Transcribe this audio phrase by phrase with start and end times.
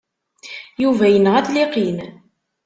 [0.83, 1.97] Yuba yenɣa-t Liqin.